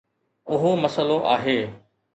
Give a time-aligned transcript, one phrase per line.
[0.51, 1.59] اهو مسئلو آهي.